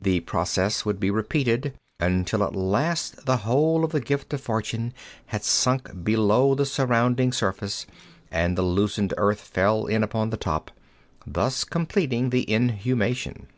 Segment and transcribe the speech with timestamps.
[0.00, 4.94] The process would be repeated until at last the whole of the gift of fortune
[5.26, 7.84] had sunk below the surrounding surface
[8.30, 10.70] and the loosened earth fell in upon the top,
[11.26, 13.48] thus completing the inhumation.